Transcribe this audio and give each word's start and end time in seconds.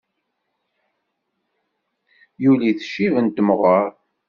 Yuli-t 2.43 2.81
ccib 2.87 3.13
n 3.25 3.27
temɣer. 3.35 3.89